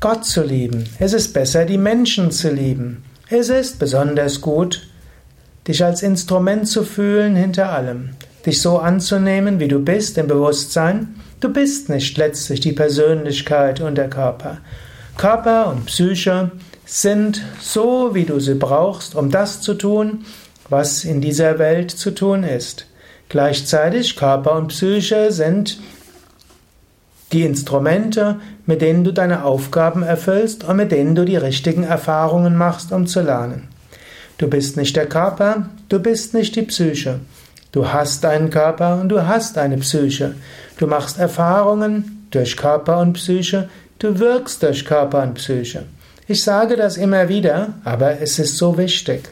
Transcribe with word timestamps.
Gott 0.00 0.24
zu 0.24 0.42
lieben. 0.42 0.84
Es 0.98 1.12
ist 1.12 1.32
besser, 1.32 1.64
die 1.64 1.78
Menschen 1.78 2.30
zu 2.30 2.50
lieben. 2.50 3.04
Es 3.28 3.48
ist 3.48 3.78
besonders 3.78 4.40
gut, 4.40 4.86
dich 5.66 5.84
als 5.84 6.02
Instrument 6.02 6.68
zu 6.68 6.84
fühlen 6.84 7.36
hinter 7.36 7.70
allem, 7.70 8.10
dich 8.44 8.60
so 8.60 8.78
anzunehmen, 8.78 9.60
wie 9.60 9.68
du 9.68 9.78
bist, 9.78 10.18
im 10.18 10.26
Bewusstsein, 10.26 11.14
du 11.40 11.52
bist 11.52 11.88
nicht 11.88 12.18
letztlich 12.18 12.60
die 12.60 12.72
Persönlichkeit 12.72 13.80
und 13.80 13.96
der 13.96 14.10
Körper. 14.10 14.58
Körper 15.16 15.68
und 15.68 15.86
Psyche 15.86 16.50
sind 16.84 17.42
so, 17.60 18.14
wie 18.14 18.24
du 18.24 18.40
sie 18.40 18.54
brauchst, 18.54 19.14
um 19.14 19.30
das 19.30 19.60
zu 19.60 19.74
tun, 19.74 20.24
was 20.68 21.04
in 21.04 21.20
dieser 21.20 21.58
Welt 21.58 21.90
zu 21.90 22.12
tun 22.12 22.44
ist. 22.44 22.86
Gleichzeitig 23.28 24.16
Körper 24.16 24.56
und 24.56 24.68
Psyche 24.68 25.32
sind 25.32 25.78
die 27.32 27.44
Instrumente, 27.44 28.40
mit 28.66 28.82
denen 28.82 29.04
du 29.04 29.12
deine 29.12 29.44
Aufgaben 29.44 30.02
erfüllst 30.02 30.64
und 30.64 30.76
mit 30.76 30.92
denen 30.92 31.14
du 31.14 31.24
die 31.24 31.36
richtigen 31.36 31.84
Erfahrungen 31.84 32.56
machst, 32.56 32.92
um 32.92 33.06
zu 33.06 33.22
lernen. 33.22 33.68
Du 34.38 34.48
bist 34.48 34.76
nicht 34.76 34.96
der 34.96 35.08
Körper, 35.08 35.70
du 35.88 35.98
bist 35.98 36.34
nicht 36.34 36.56
die 36.56 36.62
Psyche. 36.62 37.20
Du 37.72 37.90
hast 37.90 38.24
einen 38.26 38.50
Körper 38.50 39.00
und 39.00 39.08
du 39.08 39.26
hast 39.26 39.56
eine 39.56 39.78
Psyche. 39.78 40.34
Du 40.76 40.86
machst 40.86 41.18
Erfahrungen 41.18 42.26
durch 42.30 42.56
Körper 42.56 42.98
und 42.98 43.14
Psyche, 43.14 43.68
du 43.98 44.18
wirkst 44.18 44.62
durch 44.62 44.84
Körper 44.84 45.22
und 45.22 45.34
Psyche. 45.34 45.84
Ich 46.28 46.42
sage 46.42 46.76
das 46.76 46.96
immer 46.98 47.28
wieder, 47.28 47.74
aber 47.84 48.20
es 48.20 48.38
ist 48.38 48.58
so 48.58 48.76
wichtig. 48.76 49.28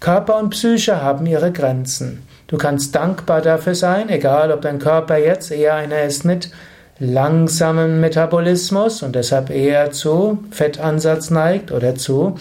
Körper 0.00 0.38
und 0.38 0.50
Psyche 0.50 1.00
haben 1.00 1.26
ihre 1.26 1.52
Grenzen. 1.52 2.22
Du 2.48 2.56
kannst 2.56 2.94
dankbar 2.94 3.40
dafür 3.40 3.74
sein, 3.74 4.08
egal 4.08 4.52
ob 4.52 4.62
dein 4.62 4.78
Körper 4.78 5.18
jetzt 5.18 5.50
eher 5.50 5.74
einer 5.74 6.02
ist 6.02 6.24
mit 6.24 6.50
langsamem 6.98 8.00
Metabolismus 8.00 9.02
und 9.02 9.14
deshalb 9.14 9.50
eher 9.50 9.92
zu 9.92 10.44
Fettansatz 10.50 11.30
neigt 11.30 11.70
oder 11.70 11.94
zu 11.94 12.36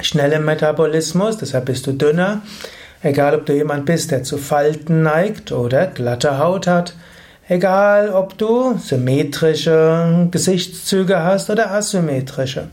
schnellem 0.00 0.44
Metabolismus, 0.44 1.36
deshalb 1.36 1.66
bist 1.66 1.86
du 1.86 1.92
dünner. 1.92 2.42
Egal, 3.04 3.34
ob 3.34 3.44
du 3.44 3.52
jemand 3.52 3.84
bist, 3.84 4.12
der 4.12 4.22
zu 4.22 4.38
Falten 4.38 5.02
neigt 5.02 5.52
oder 5.52 5.88
glatte 5.88 6.38
Haut 6.38 6.66
hat. 6.66 6.94
Egal, 7.46 8.08
ob 8.08 8.38
du 8.38 8.78
symmetrische 8.78 10.28
Gesichtszüge 10.30 11.22
hast 11.22 11.50
oder 11.50 11.70
asymmetrische. 11.70 12.68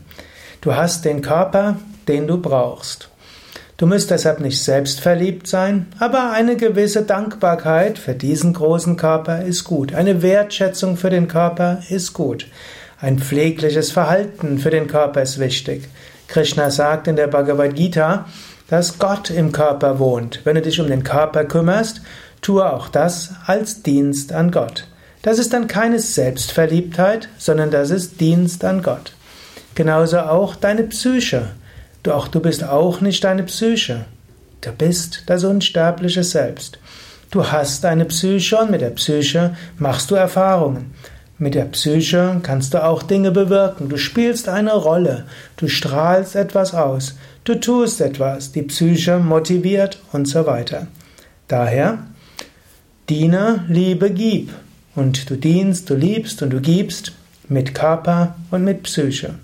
Du 0.62 0.74
hast 0.74 1.04
den 1.04 1.20
Körper, 1.20 1.76
den 2.08 2.26
du 2.26 2.40
brauchst. 2.40 3.10
Du 3.76 3.86
musst 3.86 4.10
deshalb 4.10 4.40
nicht 4.40 4.64
selbstverliebt 4.64 5.46
sein, 5.46 5.88
aber 5.98 6.32
eine 6.32 6.56
gewisse 6.56 7.02
Dankbarkeit 7.02 7.98
für 7.98 8.14
diesen 8.14 8.54
großen 8.54 8.96
Körper 8.96 9.42
ist 9.42 9.64
gut. 9.64 9.92
Eine 9.92 10.22
Wertschätzung 10.22 10.96
für 10.96 11.10
den 11.10 11.28
Körper 11.28 11.82
ist 11.90 12.14
gut. 12.14 12.46
Ein 12.98 13.18
pflegliches 13.18 13.92
Verhalten 13.92 14.56
für 14.56 14.70
den 14.70 14.86
Körper 14.86 15.20
ist 15.20 15.38
wichtig. 15.38 15.90
Krishna 16.26 16.70
sagt 16.70 17.06
in 17.06 17.16
der 17.16 17.26
Bhagavad 17.26 17.74
Gita, 17.74 18.24
dass 18.68 18.98
Gott 18.98 19.30
im 19.30 19.52
Körper 19.52 19.98
wohnt. 19.98 20.40
Wenn 20.44 20.54
du 20.54 20.62
dich 20.62 20.80
um 20.80 20.86
den 20.86 21.04
Körper 21.04 21.44
kümmerst, 21.44 22.00
tue 22.40 22.70
auch 22.70 22.88
das 22.88 23.30
als 23.46 23.82
Dienst 23.82 24.32
an 24.32 24.50
Gott. 24.50 24.86
Das 25.22 25.38
ist 25.38 25.52
dann 25.52 25.68
keine 25.68 26.00
Selbstverliebtheit, 26.00 27.28
sondern 27.38 27.70
das 27.70 27.90
ist 27.90 28.20
Dienst 28.20 28.64
an 28.64 28.82
Gott. 28.82 29.12
Genauso 29.74 30.18
auch 30.18 30.56
deine 30.56 30.82
Psyche. 30.84 31.52
Du, 32.02 32.12
auch 32.12 32.28
du 32.28 32.40
bist 32.40 32.64
auch 32.64 33.00
nicht 33.00 33.22
deine 33.22 33.44
Psyche. 33.44 34.04
Du 34.60 34.72
bist 34.72 35.22
das 35.26 35.44
unsterbliche 35.44 36.24
Selbst. 36.24 36.78
Du 37.30 37.50
hast 37.50 37.84
eine 37.84 38.04
Psyche 38.04 38.58
und 38.58 38.70
mit 38.70 38.80
der 38.80 38.90
Psyche 38.90 39.56
machst 39.78 40.10
du 40.10 40.16
Erfahrungen. 40.16 40.92
Mit 41.42 41.56
der 41.56 41.64
Psyche 41.64 42.38
kannst 42.44 42.72
du 42.72 42.84
auch 42.84 43.02
Dinge 43.02 43.32
bewirken. 43.32 43.88
Du 43.88 43.96
spielst 43.96 44.48
eine 44.48 44.74
Rolle. 44.74 45.24
Du 45.56 45.66
strahlst 45.66 46.36
etwas 46.36 46.72
aus. 46.72 47.16
Du 47.42 47.56
tust 47.56 48.00
etwas. 48.00 48.52
Die 48.52 48.62
Psyche 48.62 49.18
motiviert 49.18 50.00
und 50.12 50.28
so 50.28 50.46
weiter. 50.46 50.86
Daher, 51.48 51.98
diene, 53.08 53.64
liebe, 53.66 54.12
gib. 54.12 54.52
Und 54.94 55.28
du 55.28 55.34
dienst, 55.34 55.90
du 55.90 55.96
liebst 55.96 56.42
und 56.42 56.50
du 56.50 56.60
gibst 56.60 57.10
mit 57.48 57.74
Körper 57.74 58.36
und 58.52 58.62
mit 58.62 58.84
Psyche. 58.84 59.34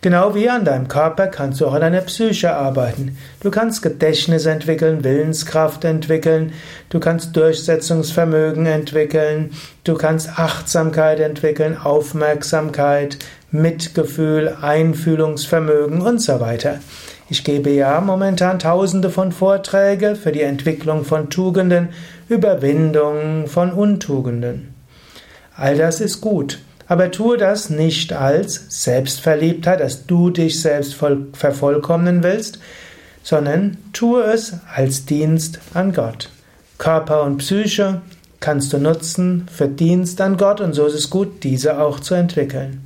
Genau 0.00 0.34
wie 0.34 0.48
an 0.48 0.64
deinem 0.64 0.88
Körper 0.88 1.26
kannst 1.26 1.60
du 1.60 1.66
auch 1.66 1.72
an 1.74 1.80
deiner 1.80 2.02
Psyche 2.02 2.54
arbeiten. 2.54 3.16
Du 3.40 3.50
kannst 3.50 3.82
Gedächtnis 3.82 4.46
entwickeln, 4.46 5.04
Willenskraft 5.04 5.84
entwickeln, 5.84 6.52
du 6.90 7.00
kannst 7.00 7.36
Durchsetzungsvermögen 7.36 8.66
entwickeln, 8.66 9.52
du 9.84 9.94
kannst 9.94 10.38
Achtsamkeit 10.38 11.20
entwickeln, 11.20 11.76
Aufmerksamkeit, 11.76 13.18
Mitgefühl, 13.50 14.56
Einfühlungsvermögen 14.60 16.00
und 16.00 16.20
so 16.20 16.40
weiter. 16.40 16.80
Ich 17.28 17.42
gebe 17.42 17.70
ja 17.70 18.00
momentan 18.00 18.60
tausende 18.60 19.10
von 19.10 19.32
Vorträge 19.32 20.14
für 20.14 20.30
die 20.30 20.42
Entwicklung 20.42 21.04
von 21.04 21.30
Tugenden, 21.30 21.88
Überwindung 22.28 23.48
von 23.48 23.72
Untugenden. 23.72 24.74
All 25.56 25.76
das 25.76 26.00
ist 26.00 26.20
gut. 26.20 26.60
Aber 26.88 27.10
tue 27.10 27.36
das 27.36 27.70
nicht 27.70 28.12
als 28.12 28.66
Selbstverliebtheit, 28.68 29.80
dass 29.80 30.06
du 30.06 30.30
dich 30.30 30.60
selbst 30.60 30.94
vervollkommnen 30.94 32.22
willst, 32.22 32.60
sondern 33.22 33.78
tue 33.92 34.22
es 34.22 34.54
als 34.72 35.04
Dienst 35.04 35.58
an 35.74 35.92
Gott. 35.92 36.30
Körper 36.78 37.24
und 37.24 37.38
Psyche 37.38 38.02
kannst 38.38 38.72
du 38.72 38.78
nutzen 38.78 39.48
für 39.52 39.66
Dienst 39.66 40.20
an 40.20 40.36
Gott 40.36 40.60
und 40.60 40.74
so 40.74 40.86
ist 40.86 40.94
es 40.94 41.10
gut, 41.10 41.42
diese 41.42 41.80
auch 41.80 41.98
zu 41.98 42.14
entwickeln. 42.14 42.84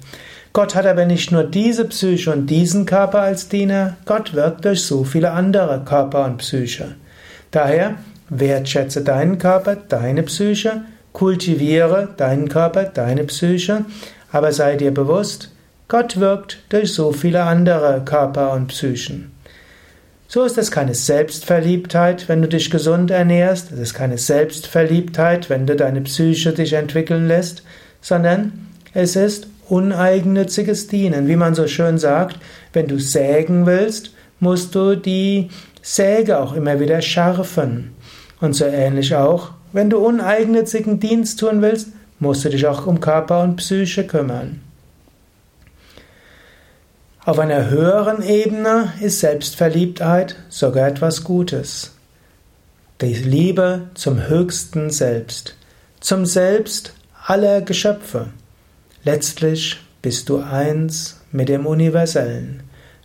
Gott 0.52 0.74
hat 0.74 0.86
aber 0.86 1.04
nicht 1.04 1.30
nur 1.30 1.44
diese 1.44 1.84
Psyche 1.84 2.32
und 2.32 2.46
diesen 2.46 2.86
Körper 2.86 3.20
als 3.20 3.48
Diener, 3.48 3.96
Gott 4.06 4.34
wirkt 4.34 4.64
durch 4.64 4.82
so 4.82 5.04
viele 5.04 5.32
andere 5.32 5.82
Körper 5.84 6.24
und 6.24 6.38
Psyche. 6.38 6.96
Daher 7.50 7.96
wertschätze 8.30 9.02
deinen 9.02 9.38
Körper, 9.38 9.76
deine 9.76 10.22
Psyche 10.22 10.82
Kultiviere 11.12 12.08
deinen 12.16 12.48
Körper, 12.48 12.84
deine 12.84 13.24
Psyche, 13.24 13.84
aber 14.32 14.52
sei 14.52 14.76
dir 14.76 14.92
bewusst, 14.92 15.50
Gott 15.88 16.20
wirkt 16.20 16.58
durch 16.68 16.94
so 16.94 17.12
viele 17.12 17.42
andere 17.42 18.02
Körper 18.04 18.52
und 18.52 18.68
Psychen. 18.68 19.32
So 20.28 20.44
ist 20.44 20.56
es 20.56 20.70
keine 20.70 20.94
Selbstverliebtheit, 20.94 22.28
wenn 22.28 22.40
du 22.40 22.46
dich 22.46 22.70
gesund 22.70 23.10
ernährst, 23.10 23.72
es 23.72 23.80
ist 23.80 23.94
keine 23.94 24.16
Selbstverliebtheit, 24.16 25.50
wenn 25.50 25.66
du 25.66 25.74
deine 25.74 26.02
Psyche 26.02 26.52
dich 26.52 26.74
entwickeln 26.74 27.26
lässt, 27.26 27.64
sondern 28.00 28.68
es 28.94 29.16
ist 29.16 29.48
uneigennütziges 29.68 30.86
Dienen. 30.86 31.26
Wie 31.26 31.34
man 31.34 31.56
so 31.56 31.66
schön 31.66 31.98
sagt, 31.98 32.38
wenn 32.72 32.86
du 32.86 33.00
sägen 33.00 33.66
willst, 33.66 34.12
musst 34.38 34.74
du 34.76 34.94
die 34.96 35.50
Säge 35.82 36.38
auch 36.38 36.54
immer 36.54 36.78
wieder 36.78 37.02
schärfen. 37.02 37.90
Und 38.40 38.54
so 38.54 38.64
ähnlich 38.64 39.14
auch, 39.14 39.50
wenn 39.72 39.90
du 39.90 39.98
uneigennützigen 39.98 41.00
Dienst 41.00 41.40
tun 41.40 41.62
willst, 41.62 41.88
musst 42.18 42.44
du 42.44 42.50
dich 42.50 42.66
auch 42.66 42.86
um 42.86 43.00
Körper 43.00 43.42
und 43.42 43.56
Psyche 43.56 44.06
kümmern. 44.06 44.60
Auf 47.24 47.38
einer 47.38 47.68
höheren 47.68 48.22
Ebene 48.22 48.92
ist 49.00 49.20
Selbstverliebtheit 49.20 50.36
sogar 50.48 50.88
etwas 50.88 51.22
Gutes. 51.22 51.92
Die 53.00 53.14
Liebe 53.14 53.88
zum 53.94 54.26
höchsten 54.26 54.90
Selbst, 54.90 55.54
zum 56.00 56.26
Selbst 56.26 56.94
aller 57.26 57.60
Geschöpfe. 57.60 58.30
Letztlich 59.04 59.78
bist 60.02 60.28
du 60.28 60.38
eins 60.38 61.20
mit 61.30 61.48
dem 61.48 61.66
Universellen. 61.66 62.62